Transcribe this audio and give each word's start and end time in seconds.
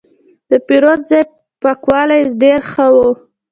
د 0.49 0.51
پیرود 0.67 1.01
ځای 1.09 1.23
پاکوالی 1.61 2.21
ډېر 2.41 2.59
ښه 2.71 2.85
و. 2.93 2.97